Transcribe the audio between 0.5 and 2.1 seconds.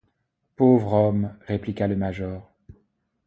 Pauvre homme! répliqua le